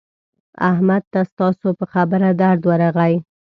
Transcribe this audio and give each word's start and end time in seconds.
احمد 0.69 1.03
ته 1.11 1.19
ستاسو 1.31 1.67
په 1.79 1.85
خبره 1.93 2.29
درد 2.41 2.61
ورغی. 2.69 3.13